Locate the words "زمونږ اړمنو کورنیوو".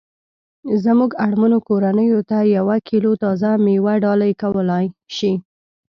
0.83-2.27